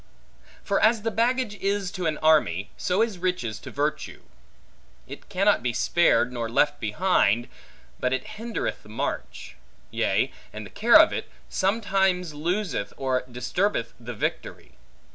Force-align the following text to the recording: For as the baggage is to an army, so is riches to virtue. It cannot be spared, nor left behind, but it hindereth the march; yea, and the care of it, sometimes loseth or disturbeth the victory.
For 0.63 0.79
as 0.79 1.03
the 1.03 1.11
baggage 1.11 1.53
is 1.59 1.91
to 1.91 2.07
an 2.07 2.17
army, 2.23 2.71
so 2.75 3.03
is 3.03 3.19
riches 3.19 3.59
to 3.59 3.69
virtue. 3.69 4.23
It 5.07 5.29
cannot 5.29 5.61
be 5.61 5.73
spared, 5.73 6.33
nor 6.33 6.49
left 6.49 6.79
behind, 6.79 7.47
but 7.99 8.11
it 8.11 8.25
hindereth 8.39 8.81
the 8.81 8.89
march; 8.89 9.57
yea, 9.91 10.31
and 10.51 10.65
the 10.65 10.71
care 10.71 10.99
of 10.99 11.13
it, 11.13 11.29
sometimes 11.49 12.33
loseth 12.33 12.93
or 12.97 13.23
disturbeth 13.31 13.93
the 13.99 14.15
victory. 14.15 14.71